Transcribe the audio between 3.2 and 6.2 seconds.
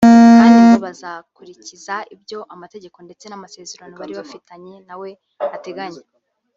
n’amasezerano bari bafitanye nawe ateganya